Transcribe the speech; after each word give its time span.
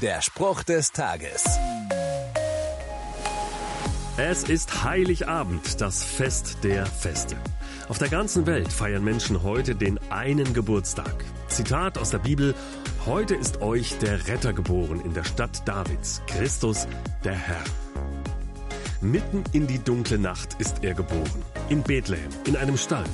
Der 0.00 0.22
Spruch 0.22 0.62
des 0.62 0.92
Tages. 0.92 1.44
Es 4.16 4.44
ist 4.44 4.82
Heiligabend, 4.82 5.78
das 5.82 6.02
Fest 6.02 6.58
der 6.62 6.86
Feste. 6.86 7.36
Auf 7.90 7.98
der 7.98 8.08
ganzen 8.08 8.46
Welt 8.46 8.72
feiern 8.72 9.04
Menschen 9.04 9.42
heute 9.42 9.74
den 9.74 9.98
einen 10.10 10.54
Geburtstag. 10.54 11.22
Zitat 11.48 11.98
aus 11.98 12.08
der 12.08 12.18
Bibel, 12.18 12.54
heute 13.04 13.34
ist 13.34 13.60
euch 13.60 13.98
der 13.98 14.26
Retter 14.26 14.54
geboren 14.54 15.02
in 15.04 15.12
der 15.12 15.24
Stadt 15.24 15.68
Davids, 15.68 16.22
Christus 16.26 16.86
der 17.22 17.34
Herr. 17.34 17.64
Mitten 19.02 19.44
in 19.52 19.66
die 19.66 19.84
dunkle 19.84 20.18
Nacht 20.18 20.56
ist 20.58 20.82
er 20.82 20.94
geboren, 20.94 21.42
in 21.68 21.82
Bethlehem, 21.82 22.30
in 22.46 22.56
einem 22.56 22.78
Stall. 22.78 23.04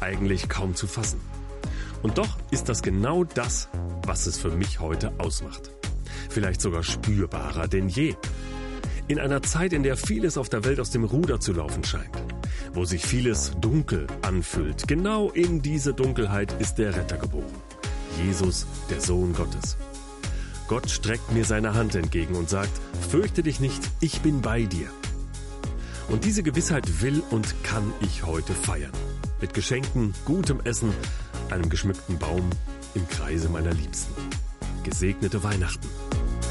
Eigentlich 0.00 0.48
kaum 0.48 0.74
zu 0.74 0.88
fassen. 0.88 1.20
Und 2.02 2.18
doch 2.18 2.38
ist 2.50 2.68
das 2.68 2.82
genau 2.82 3.22
das, 3.22 3.68
was 4.04 4.26
es 4.26 4.36
für 4.36 4.50
mich 4.50 4.80
heute 4.80 5.12
ausmacht. 5.18 5.70
Vielleicht 6.28 6.60
sogar 6.60 6.82
spürbarer 6.82 7.68
denn 7.68 7.88
je. 7.88 8.14
In 9.08 9.18
einer 9.18 9.42
Zeit, 9.42 9.72
in 9.72 9.82
der 9.82 9.96
vieles 9.96 10.36
auf 10.36 10.48
der 10.48 10.64
Welt 10.64 10.80
aus 10.80 10.90
dem 10.90 11.04
Ruder 11.04 11.40
zu 11.40 11.52
laufen 11.52 11.82
scheint, 11.82 12.14
wo 12.74 12.84
sich 12.84 13.02
vieles 13.02 13.52
dunkel 13.58 14.06
anfühlt, 14.20 14.86
genau 14.86 15.30
in 15.30 15.62
diese 15.62 15.94
Dunkelheit 15.94 16.54
ist 16.60 16.74
der 16.74 16.94
Retter 16.94 17.16
geboren. 17.16 17.62
Jesus, 18.22 18.66
der 18.90 19.00
Sohn 19.00 19.32
Gottes. 19.32 19.76
Gott 20.68 20.90
streckt 20.90 21.32
mir 21.32 21.46
seine 21.46 21.72
Hand 21.72 21.94
entgegen 21.94 22.34
und 22.34 22.50
sagt, 22.50 22.70
fürchte 23.08 23.42
dich 23.42 23.60
nicht, 23.60 23.80
ich 24.00 24.20
bin 24.20 24.42
bei 24.42 24.64
dir. 24.64 24.88
Und 26.08 26.24
diese 26.24 26.42
Gewissheit 26.42 27.02
will 27.02 27.22
und 27.30 27.62
kann 27.64 27.92
ich 28.00 28.26
heute 28.26 28.52
feiern. 28.52 28.92
Mit 29.40 29.54
Geschenken, 29.54 30.14
gutem 30.26 30.60
Essen, 30.64 30.92
einem 31.50 31.70
geschmückten 31.70 32.18
Baum 32.18 32.50
im 32.94 33.08
Kreise 33.08 33.48
meiner 33.48 33.72
Liebsten. 33.72 34.12
Gesegnete 34.84 35.42
Weihnachten. 35.42 35.88